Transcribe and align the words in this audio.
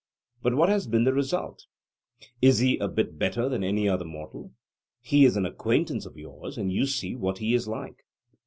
But 0.41 0.55
what 0.55 0.67
has 0.69 0.87
been 0.87 1.03
the 1.03 1.13
result? 1.13 1.67
Is 2.41 2.57
he 2.57 2.79
a 2.79 2.87
bit 2.87 3.19
better 3.19 3.47
than 3.47 3.63
any 3.63 3.87
other 3.87 4.03
mortal? 4.03 4.51
He 4.99 5.25
is 5.25 5.37
an 5.37 5.45
acquaintance 5.45 6.07
of 6.07 6.17
yours, 6.17 6.57
and 6.57 6.71
you 6.71 6.87
see 6.87 7.15
what 7.15 7.37
he 7.37 7.53
is 7.53 7.67
like. 7.67 7.99